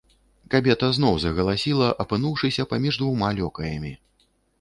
[0.53, 3.93] Кабета зноў загаласіла, апынуўшыся паміж двума лёкаямі.